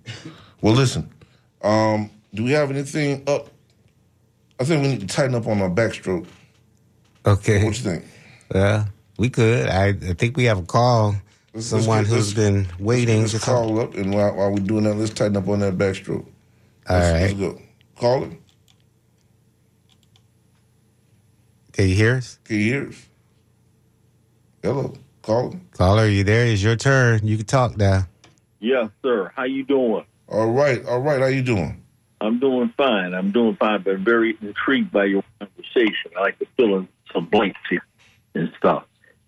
[0.62, 1.10] Well, listen,
[1.62, 3.50] Um, do we have anything up?
[4.60, 6.26] I think we need to tighten up on our backstroke.
[7.26, 7.64] Okay.
[7.64, 8.06] What you think?
[8.54, 9.68] Well, we could.
[9.68, 11.16] I, I think we have a call.
[11.54, 13.22] Let's- let's Someone get- who's let's- been waiting.
[13.22, 13.48] Let's to talk.
[13.48, 16.26] call up, and while, while we're doing that, let's tighten up on that backstroke.
[16.90, 17.22] All let's, right.
[17.22, 17.62] let's go.
[17.98, 18.32] Call it.
[21.74, 22.40] Can you hear us?
[22.44, 23.06] Can you hear us?
[24.64, 25.58] Hello, call it.
[25.72, 26.46] Caller, you there?
[26.46, 27.26] It's your turn.
[27.26, 28.08] You can talk now.
[28.60, 29.32] Yes, sir.
[29.36, 30.06] How you doing?
[30.28, 31.20] All right, all right.
[31.20, 31.84] How you doing?
[32.22, 33.14] I'm doing fine.
[33.14, 36.12] I'm doing fine, but very intrigued by your conversation.
[36.18, 37.60] I like the fill in some blanks
[38.36, 38.84] and stuff.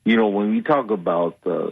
[0.06, 1.72] You know, when we talk about uh,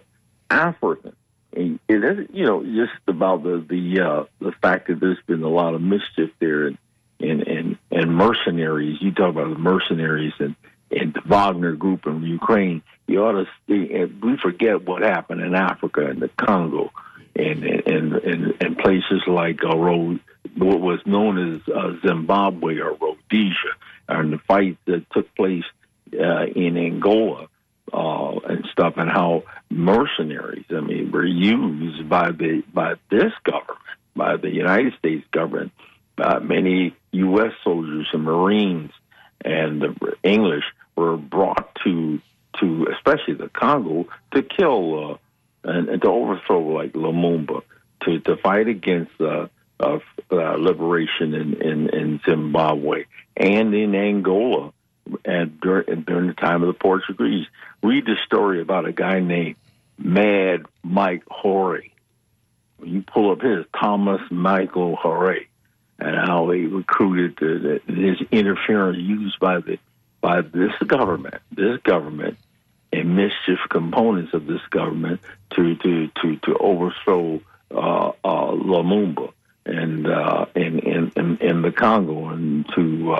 [0.49, 5.43] and it is, you know, just about the the uh, the fact that there's been
[5.43, 6.77] a lot of mischief there and
[7.19, 8.97] and and, and mercenaries.
[9.01, 10.55] You talk about the mercenaries and
[10.91, 12.81] and the Wagner group in Ukraine.
[13.07, 13.45] You ought to.
[13.67, 16.91] See, we forget what happened in Africa and the Congo
[17.35, 20.19] and and and, and places like uh, Ro-
[20.57, 23.73] what was known as uh, Zimbabwe or Rhodesia,
[24.07, 25.65] and the fight that took place
[26.13, 27.47] uh, in Angola
[27.93, 33.79] uh, and stuff, and how mercenaries, I mean, were used by the by this government,
[34.15, 35.71] by the United States government,
[36.15, 37.53] by many U.S.
[37.63, 38.91] soldiers and Marines
[39.43, 40.63] and the English
[40.95, 42.19] were brought to
[42.59, 45.17] to especially the Congo to kill uh,
[45.63, 47.61] and, and to overthrow like Lumumba
[48.03, 49.47] to to fight against uh,
[49.79, 49.99] uh,
[50.31, 54.71] uh, liberation in, in in Zimbabwe and in Angola
[55.23, 57.47] and during, during the time of the Portuguese.
[57.83, 59.55] Read the story about a guy named
[59.97, 61.83] Mad Mike Hoare.
[62.83, 65.45] You pull up his Thomas Michael Hoare
[65.99, 69.79] and how he recruited the, the, his interference used by the
[70.21, 72.37] by this government, this government,
[72.91, 77.39] and mischief components of this government to to to to overthrow
[77.71, 79.31] uh, uh, Lumumba
[79.65, 83.11] and uh, in, in in in the Congo and to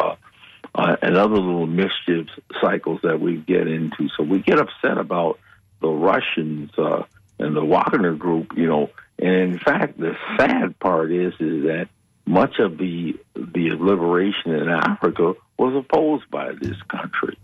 [0.76, 2.28] uh, and other little mischief
[2.62, 4.10] cycles that we get into.
[4.18, 5.40] So we get upset about
[5.82, 7.04] the Russians uh,
[7.40, 8.90] and the Wagner Group, you know.
[9.18, 11.88] And in fact, the sad part is is that
[12.26, 17.38] much of the the liberation in Africa was opposed by this country.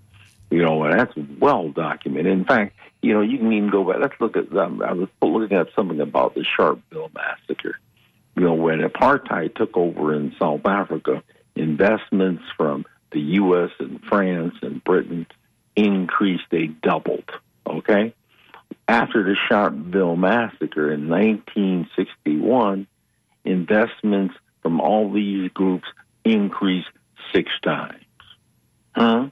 [0.50, 2.34] You know, and that's well documented.
[2.34, 4.02] In fact, you know, you can even go back.
[4.02, 4.54] Let's look at.
[4.58, 7.80] Um, I was looking at something about the Sharpeville massacre.
[8.36, 11.24] You know, when apartheid took over in South Africa,
[11.56, 13.72] investments from the U.S.
[13.80, 15.28] and France and Britain
[15.76, 16.44] increased.
[16.50, 17.30] They doubled.
[17.68, 18.14] Okay,
[18.88, 22.88] after the Sharpeville massacre in 1961,
[23.46, 25.88] investments from all these groups
[26.24, 26.90] increased
[27.34, 28.04] six times.
[28.96, 29.30] Huh?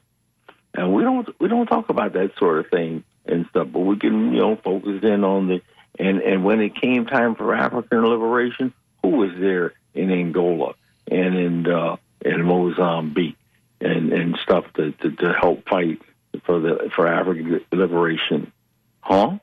[0.73, 3.97] And we don't we don't talk about that sort of thing and stuff, but we
[3.97, 5.61] can you know focus in on the
[5.97, 10.75] and and when it came time for African liberation, who was there in Angola
[11.09, 13.37] and in uh, in Mozambique
[13.81, 16.01] and and stuff to, to to help fight
[16.45, 18.51] for the for African liberation,
[19.01, 19.37] huh?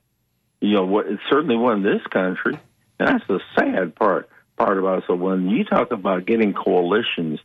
[0.61, 1.07] You know what?
[1.07, 2.59] It certainly wasn't this country,
[2.99, 5.05] and that's the sad part part about it.
[5.07, 7.41] So when you talk about getting coalitions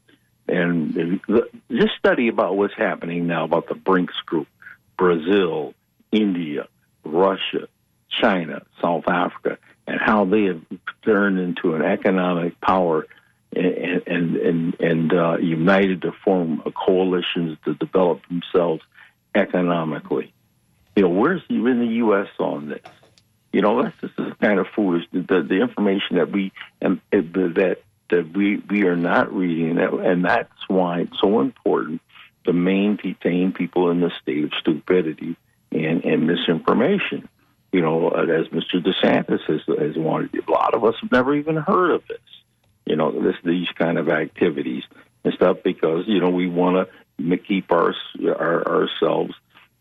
[0.47, 1.21] and
[1.69, 4.47] just study about what's happening now about the BRICS group,
[4.97, 5.73] Brazil,
[6.11, 6.67] India,
[7.03, 7.67] Russia,
[8.21, 10.61] China, South Africa, and how they have
[11.03, 13.05] turned into an economic power
[13.55, 18.81] and and and, and uh, united to form coalitions to develop themselves
[19.35, 20.33] economically.
[20.95, 22.27] You know, where's even the U.S.
[22.39, 22.81] on this?
[23.53, 25.03] You know, that's just is kind of foolish.
[25.11, 27.77] The, the, the information that we and that
[28.09, 32.01] that we we are not reading, and that's why it's so important
[32.45, 35.35] to maintain people in the state of stupidity
[35.71, 37.27] and, and misinformation.
[37.71, 38.83] You know, as Mr.
[38.83, 42.19] DeSantis has, has wanted, a lot of us have never even heard of this.
[42.85, 44.83] You know, this these kind of activities
[45.23, 46.87] and stuff because you know we want
[47.19, 47.93] to keep our,
[48.25, 49.33] our ourselves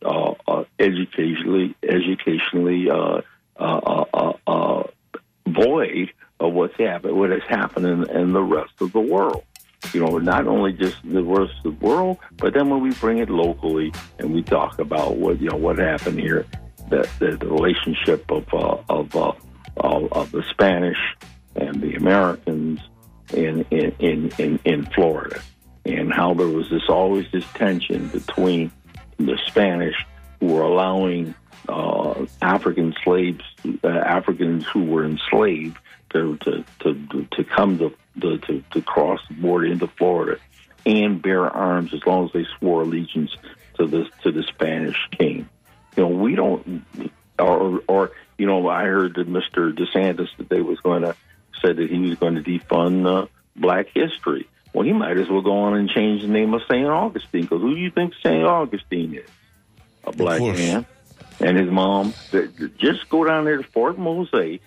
[0.04, 3.20] uh, uh, educationally educationally uh,
[3.56, 4.82] uh, uh, uh,
[5.46, 9.44] void of what's happened, what has happened in, in, the rest of the world.
[9.92, 13.18] You know, not only just the rest of the world, but then when we bring
[13.18, 16.46] it locally and we talk about what you know what happened here,
[16.88, 19.32] the, the, relationship of uh, of, uh,
[19.78, 20.98] of of the Spanish
[21.56, 22.80] and the Americans
[23.32, 25.40] in in, in in in Florida,
[25.84, 28.70] and how there was this always this tension between
[29.18, 29.96] the Spanish
[30.40, 31.34] who were allowing
[31.68, 33.44] uh, African slaves,
[33.84, 35.78] uh, Africans who were enslaved,
[36.10, 40.38] to to to, to come to, to to cross the border into Florida
[40.86, 43.36] and bear arms as long as they swore allegiance
[43.74, 45.48] to the to the Spanish king.
[45.96, 46.84] You know, we don't,
[47.38, 49.76] or or you know, I heard that Mr.
[49.76, 51.14] DeSantis that they was going to
[51.60, 54.48] said that he was going to defund uh, Black history.
[54.72, 56.86] Well, he might as well go on and change the name of St.
[56.86, 58.44] Augustine because who do you think St.
[58.44, 59.28] Augustine is?
[60.04, 60.86] A black man.
[61.40, 62.14] And his mom.
[62.78, 64.60] Just go down there to Fort Mose,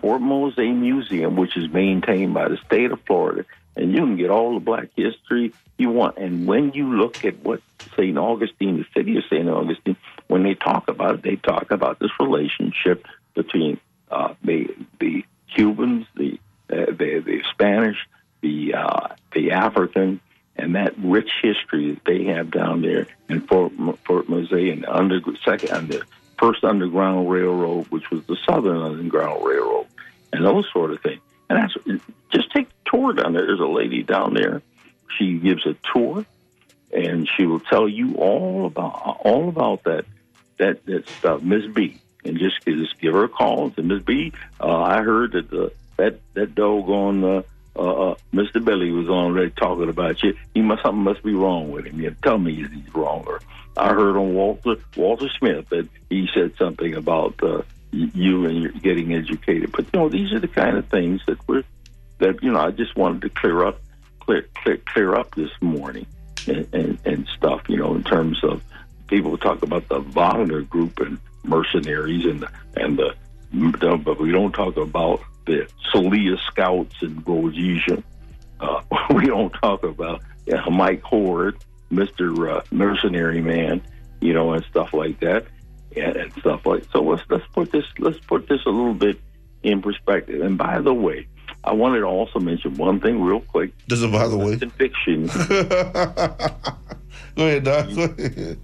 [0.00, 3.44] Fort Mose Museum, which is maintained by the state of Florida,
[3.76, 6.18] and you can get all the black history you want.
[6.18, 7.60] And when you look at what
[7.96, 8.18] St.
[8.18, 9.48] Augustine, the city of St.
[9.48, 13.78] Augustine, when they talk about it, they talk about this relationship between
[14.10, 15.24] uh, the the
[15.54, 16.38] Cubans, the
[16.70, 17.96] uh, the, the Spanish,
[18.40, 20.20] the uh, the African,
[20.56, 23.72] and that rich history that they have down there in Fort
[24.04, 26.02] Fort Mose and the under second the
[26.38, 29.86] first underground railroad, which was the Southern Underground Railroad,
[30.32, 31.20] and those sort of things.
[31.50, 31.74] And that's
[32.30, 33.46] just take a tour down there.
[33.46, 34.62] There's a lady down there.
[35.16, 36.24] She gives a tour,
[36.92, 40.04] and she will tell you all about all about that
[40.58, 42.00] that that stuff, Miss B.
[42.24, 45.72] And just just give her a call and Miss B, uh, I heard that the
[45.96, 47.42] that that doggone uh,
[47.78, 48.64] uh, uh, Mr.
[48.64, 50.34] Billy was on there talking about you.
[50.52, 52.00] He must something must be wrong with him.
[52.00, 53.24] You tell me that he's wrong.
[53.26, 53.40] Or
[53.76, 57.62] I heard on Walter Walter Smith that he said something about uh,
[57.92, 59.70] you and getting educated.
[59.70, 61.62] But you know, these are the kind of things that we're
[62.18, 62.60] that you know.
[62.60, 63.80] I just wanted to clear up
[64.20, 66.06] clear clear, clear up this morning
[66.48, 67.68] and, and and stuff.
[67.68, 68.62] You know, in terms of
[69.06, 71.18] people talk about the Wagner group and
[71.48, 73.14] mercenaries and the, and the,
[73.52, 78.02] the but we don't talk about the Selous scouts and Rhodesia.
[78.60, 78.82] Uh,
[79.14, 81.54] we don't talk about yeah, Mike Hoare,
[81.90, 83.82] Mister uh, Mercenary Man,
[84.20, 85.46] you know, and stuff like that,
[85.96, 86.84] and, and stuff like.
[86.92, 89.18] So let's let's put this let's put this a little bit
[89.62, 90.40] in perspective.
[90.40, 91.26] And by the way,
[91.64, 93.72] I wanted to also mention one thing real quick.
[93.88, 94.56] Does it by the way.
[94.56, 95.26] Fiction.
[97.36, 97.88] Go ahead, Doc.
[97.94, 98.58] Go ahead.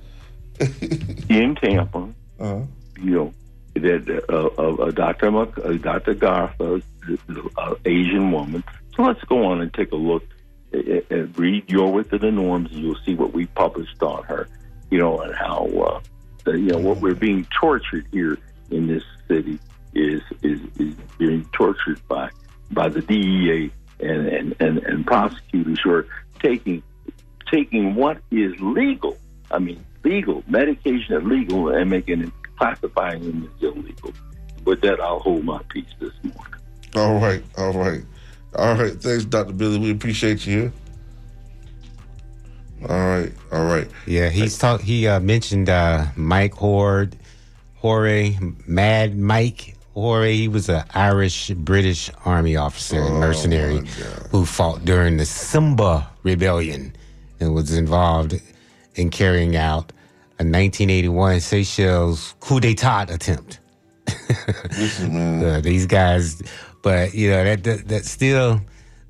[1.28, 2.12] in Tampa.
[2.44, 2.62] Uh-huh.
[3.00, 3.34] you know,
[3.74, 5.36] that uh, Dr.
[5.38, 6.14] Uh, Dr.
[6.14, 6.82] Gartha,
[7.56, 8.62] uh, Asian woman.
[8.94, 10.22] So let's go on and take a look
[10.72, 14.48] and, and read Your Within the Norms, and you'll see what we published on her.
[14.90, 16.00] You know, and how uh,
[16.44, 18.38] the, you know what we're being tortured here
[18.70, 19.58] in this city
[19.94, 22.28] is is, is being tortured by
[22.70, 23.70] by the DEA
[24.00, 26.06] and, and, and, and prosecutors who are
[26.40, 26.82] taking
[27.50, 29.16] taking what is legal.
[29.54, 34.12] I mean, legal medication is legal and making it classifying them as illegal.
[34.64, 36.54] With that, I'll hold my peace this morning.
[36.96, 38.02] All right, all right,
[38.56, 39.00] all right.
[39.00, 39.78] Thanks, Doctor Billy.
[39.78, 40.72] We appreciate you.
[42.82, 43.88] All right, all right.
[44.06, 44.80] Yeah, he's talk.
[44.80, 47.10] He uh, mentioned uh, Mike Hoare,
[47.76, 48.30] Hoare,
[48.66, 50.26] Mad Mike Hoare.
[50.26, 53.86] He was an Irish British Army officer and mercenary
[54.30, 56.96] who fought during the Simba Rebellion
[57.38, 58.40] and was involved
[58.94, 59.92] in carrying out
[60.38, 63.60] a 1981 Seychelles coup d'état attempt.
[64.78, 65.42] Listen.
[65.44, 66.42] Uh, these guys,
[66.82, 68.60] but you know that, that that still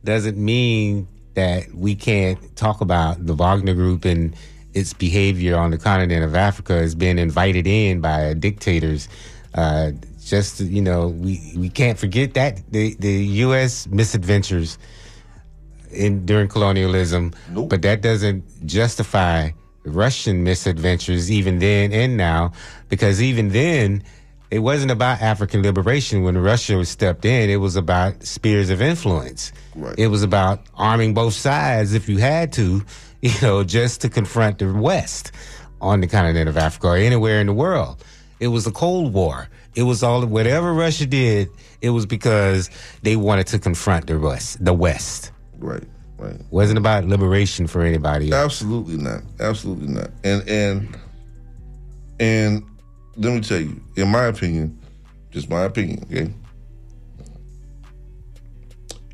[0.05, 4.35] doesn't mean that we can't talk about the Wagner Group and
[4.75, 9.09] its behavior on the continent of Africa as being invited in by dictators.
[9.55, 9.93] Uh,
[10.25, 13.87] just you know, we we can't forget that the the U.S.
[13.89, 14.79] misadventures
[15.91, 17.69] in during colonialism, Nope.
[17.71, 19.51] but that doesn't justify
[19.85, 22.53] Russian misadventures even then and now,
[22.89, 24.03] because even then
[24.51, 27.51] it wasn't about African liberation when Russia stepped in.
[27.51, 29.53] It was about spheres of influence.
[29.75, 29.95] Right.
[29.99, 32.85] It was about arming both sides if you had to,
[33.21, 35.33] you know, just to confront the West
[35.81, 38.03] on the continent of Africa or anywhere in the world.
[38.41, 39.49] It was a Cold War.
[39.75, 41.51] It was all whatever Russia did.
[41.83, 42.71] It was because
[43.03, 44.65] they wanted to confront the West.
[44.65, 45.85] The West Right,
[46.25, 46.41] right.
[46.51, 48.31] wasn't about liberation for anybody.
[48.31, 48.45] Else.
[48.45, 49.23] Absolutely not.
[49.41, 50.11] Absolutely not.
[50.23, 50.97] And and
[52.21, 52.65] and
[53.17, 54.79] let me tell you, in my opinion,
[55.31, 56.33] just my opinion, okay.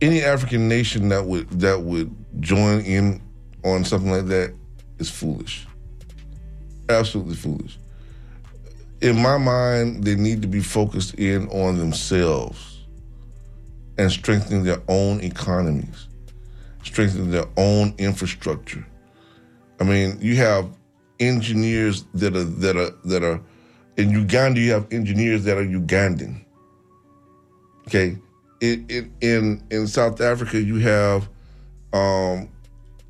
[0.01, 3.21] Any African nation that would that would join in
[3.65, 4.55] on something like that
[4.99, 5.67] is foolish.
[6.89, 7.79] Absolutely foolish.
[9.03, 12.85] In my mind, they need to be focused in on themselves
[13.99, 16.07] and strengthening their own economies
[16.83, 18.87] strengthen their own infrastructure.
[19.81, 20.69] I mean, you have
[21.19, 23.41] engineers that are that are that are
[23.97, 24.61] in Uganda.
[24.61, 26.45] You have engineers that are Ugandan.
[27.87, 28.19] Okay,
[28.61, 31.29] in in in, in South Africa, you have
[31.93, 32.49] um,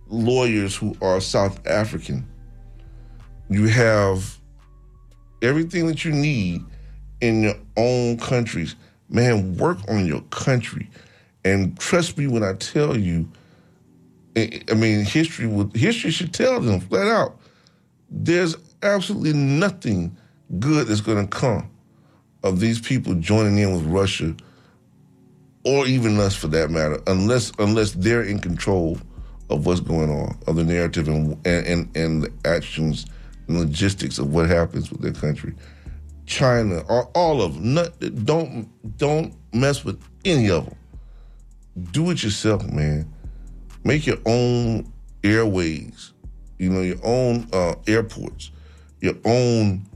[0.08, 2.26] lawyers who are South African.
[3.48, 4.38] You have
[5.42, 6.64] everything that you need
[7.20, 8.76] in your own countries.
[9.08, 10.88] Man, work on your country,
[11.44, 13.28] and trust me when I tell you.
[14.36, 17.36] I mean, history would history should tell them flat out.
[18.10, 20.16] There's absolutely nothing
[20.58, 21.70] good that's going to come
[22.42, 24.34] of these people joining in with Russia
[25.64, 28.98] or even us for that matter, unless unless they're in control
[29.50, 33.06] of what's going on, of the narrative and and and, and the actions
[33.48, 35.54] and logistics of what happens with their country.
[36.26, 37.74] China, all, all of them.
[37.74, 40.76] Not, don't don't mess with any of them.
[41.90, 43.12] Do it yourself, man.
[43.84, 44.92] Make your own
[45.24, 46.12] airways.
[46.58, 48.50] You know, your own uh, airports,
[49.00, 49.86] your own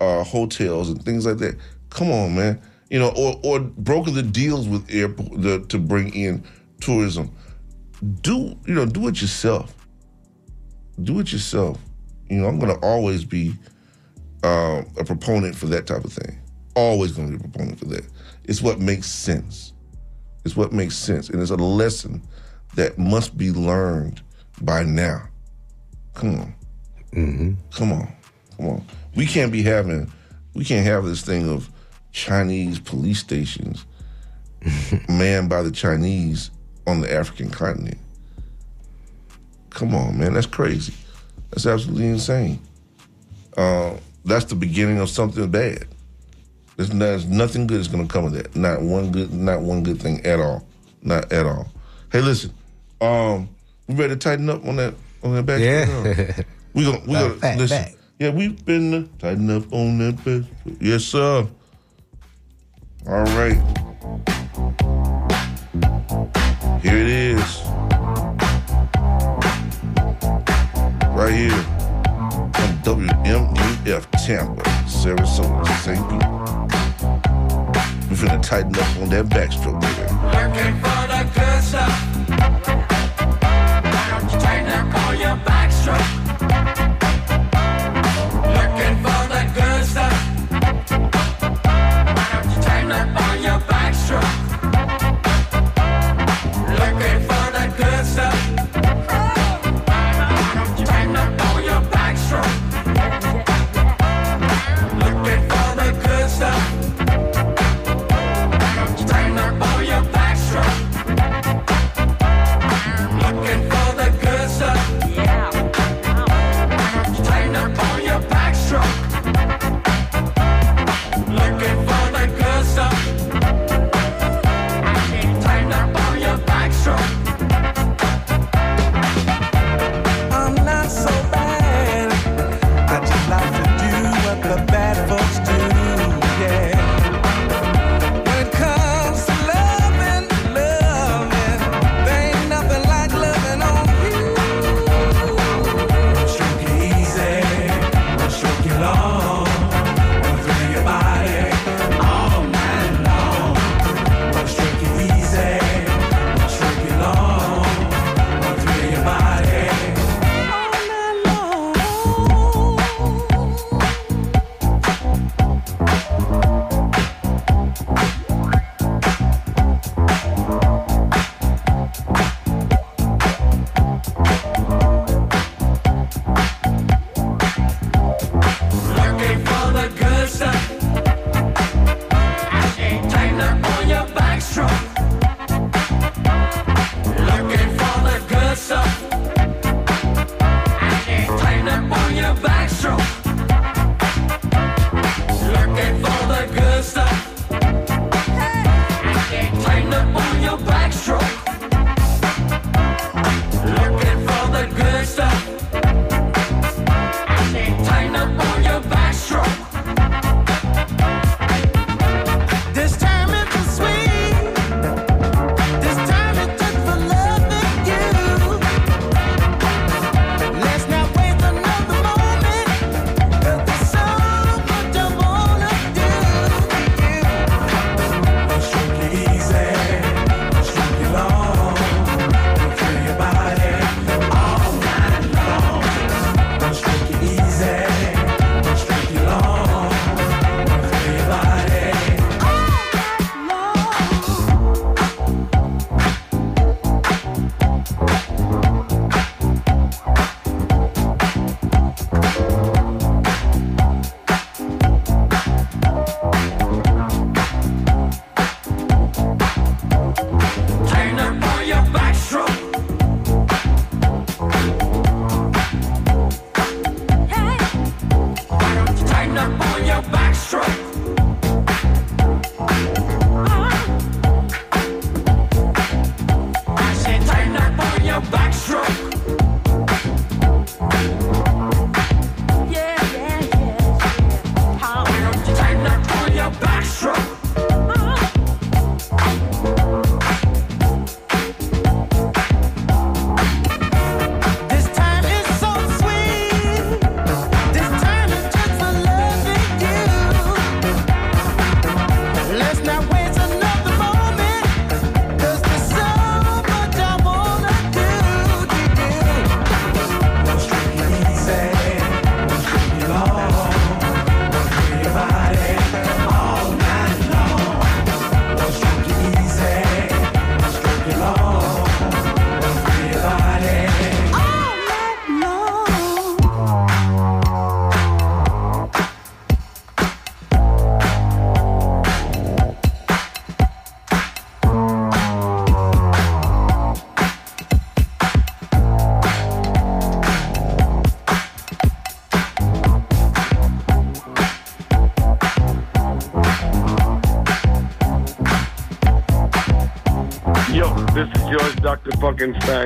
[0.00, 1.56] uh, hotels and things like that.
[1.90, 2.60] Come on, man.
[2.90, 6.42] You know, or or broker the deals with airport the, to bring in
[6.80, 7.30] tourism.
[8.22, 8.86] Do you know?
[8.86, 9.74] Do it yourself.
[11.02, 11.78] Do it yourself.
[12.30, 13.50] You know, I'm gonna always be
[14.42, 16.38] um, a proponent for that type of thing.
[16.74, 18.06] Always gonna be a proponent for that.
[18.44, 19.74] It's what makes sense.
[20.46, 22.22] It's what makes sense, and it's a lesson
[22.78, 24.22] that must be learned
[24.60, 25.28] by now.
[26.14, 26.54] Come on.
[27.72, 28.12] Come on.
[28.56, 28.84] Come on.
[29.16, 30.12] We can't be having,
[30.54, 31.68] we can't have this thing of
[32.12, 33.84] Chinese police stations
[35.08, 36.52] manned by the Chinese
[36.86, 37.98] on the African continent.
[39.70, 40.34] Come on, man.
[40.34, 40.94] That's crazy.
[41.50, 42.60] That's absolutely insane.
[43.56, 45.84] Uh, that's the beginning of something bad.
[46.76, 48.54] There's, there's nothing good is going to come of that.
[48.54, 50.64] Not one good, not one good thing at all.
[51.02, 51.66] Not at all.
[52.12, 52.54] Hey, listen.
[53.00, 53.48] Um,
[53.86, 55.60] we ready to tighten up on that on that back?
[55.60, 56.42] Yeah.
[56.74, 57.82] We gonna we gonna fat listen.
[57.82, 57.94] back.
[58.20, 60.44] Yeah, we've been uh, tighten up on that back.
[60.80, 61.48] Yes, sir.
[63.06, 63.56] All right.
[66.82, 67.62] Here it is.
[71.16, 71.64] Right here
[72.54, 75.98] on WMNF Tampa, Sarasota, St.
[76.10, 76.28] Pete.
[78.10, 80.10] We finna tighten up on that backstroke there.
[80.48, 82.67] Looking for the good stuff.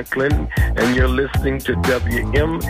[0.01, 2.63] Clinton, and you're listening to WMNF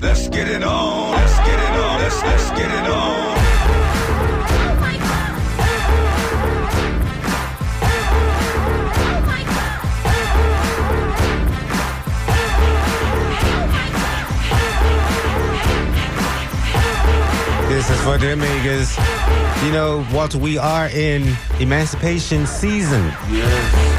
[0.00, 1.10] Let's let's get it on.
[1.10, 2.00] Let's get it on.
[2.00, 3.38] Let's let's get it on.
[17.68, 19.64] This is for the Omegas.
[19.64, 23.04] You know, Walter, we are in emancipation season.
[23.30, 23.97] Yes.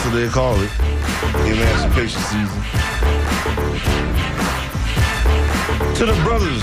[0.00, 0.70] That's what they call it.
[1.46, 2.62] Emancipation season.
[5.94, 6.62] To the brothers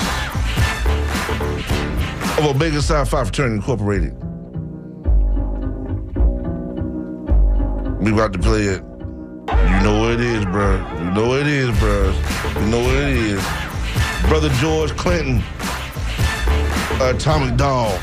[2.40, 4.14] of Omega Psi Phi Fraternity Incorporated.
[8.02, 8.82] We about to play it.
[8.82, 10.78] You know what it is, bro.
[10.98, 12.06] You know what it is, bro.
[12.60, 13.46] You know what it is.
[14.28, 15.44] Brother George Clinton,
[17.00, 18.02] Atomic Dog.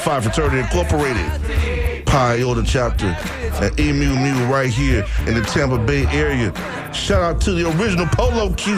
[0.00, 3.14] Phi Fraternity Incorporated, Pi Iota chapter,
[3.62, 6.54] and Emu Mu right here in the Tampa Bay area.
[6.94, 8.76] Shout out to the original Polo Q,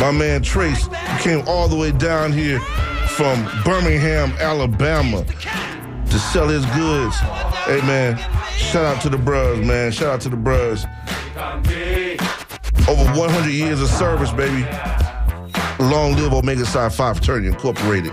[0.00, 0.88] my man Trace,
[1.18, 2.60] came all the way down here
[3.16, 7.16] from Birmingham, Alabama, to sell his goods.
[7.66, 8.16] Hey man,
[8.52, 9.90] shout out to the bros, man.
[9.90, 10.84] Shout out to the bros.
[12.88, 14.62] Over 100 years of service, baby.
[15.80, 18.12] Long live Omega Psi Phi Fraternity Incorporated.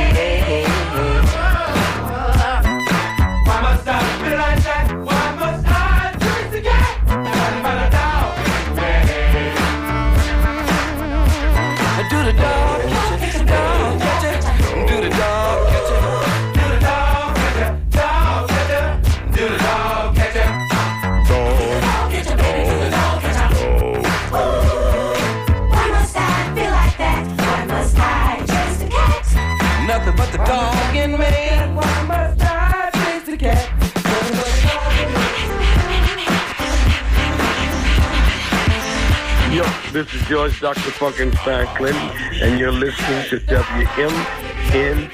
[39.91, 40.79] this is George Dr.
[40.91, 42.09] Funkenstein Clinton,
[42.41, 45.11] and you're listening to WMNF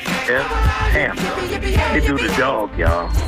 [0.91, 1.47] Tampa.
[1.93, 3.26] They do the dog, y'all.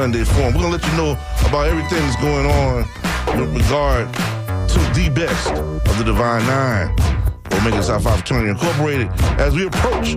[0.00, 0.54] Sunday Forum.
[0.54, 1.10] We're gonna let you know
[1.46, 2.88] about everything that's going on
[3.38, 6.88] with regard to the best of the Divine Nine,
[7.52, 10.16] Omega Psi Phi Fraternity Incorporated, as we approach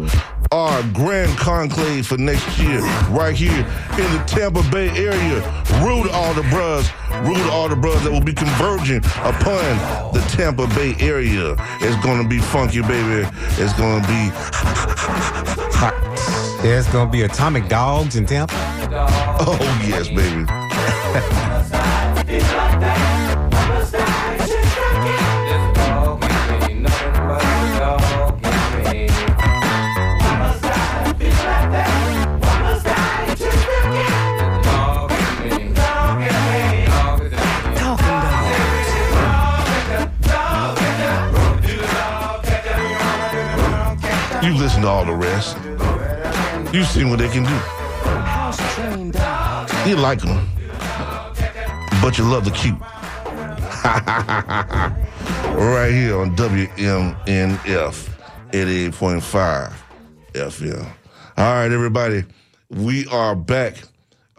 [0.53, 2.79] our grand conclave for next year,
[3.09, 5.41] right here in the Tampa Bay area.
[5.83, 6.89] Rude all the bros,
[7.27, 11.57] rude all the bros that will be converging upon the Tampa Bay area.
[11.81, 13.27] It's gonna be funky, baby.
[13.59, 14.31] It's gonna be
[15.75, 16.42] hot.
[16.63, 18.55] There's gonna be atomic dogs in Tampa.
[19.45, 20.45] Oh yes, baby.
[44.41, 45.57] You listen to all the rest.
[46.73, 47.53] You've seen what they can do.
[49.87, 50.49] You like them,
[52.01, 52.79] but you love the cute.
[55.55, 58.09] right here on WMNF
[58.51, 59.73] 88.5
[60.33, 60.87] FM.
[61.37, 62.23] All right, everybody,
[62.71, 63.75] we are back.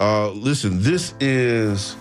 [0.01, 1.95] Uh, listen, this is